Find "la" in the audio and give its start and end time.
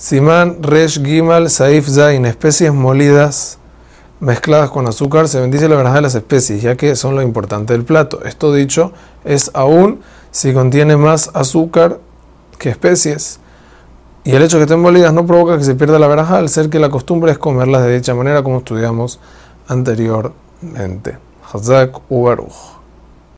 5.68-5.76, 15.98-16.08, 16.78-16.88